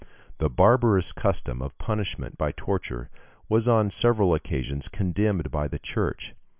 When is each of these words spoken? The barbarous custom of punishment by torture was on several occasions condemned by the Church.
The 0.39 0.49
barbarous 0.49 1.11
custom 1.11 1.61
of 1.61 1.77
punishment 1.77 2.35
by 2.35 2.53
torture 2.53 3.11
was 3.47 3.67
on 3.67 3.91
several 3.91 4.33
occasions 4.33 4.87
condemned 4.87 5.51
by 5.51 5.67
the 5.67 5.77
Church. 5.77 6.33